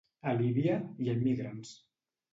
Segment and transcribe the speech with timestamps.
[0.29, 1.79] A Líbia hi ha immigrants